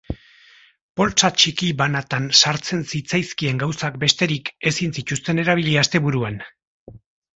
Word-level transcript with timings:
Poltsa 1.01 1.29
txiki 1.41 1.67
banatan 1.81 2.25
sartzen 2.39 2.81
zitzaizkien 2.93 3.61
gauzak 3.65 3.99
besterik 4.05 4.51
ezin 4.73 4.97
zituzten 5.01 5.43
erabili 5.45 5.77
asteburuan. 5.83 6.45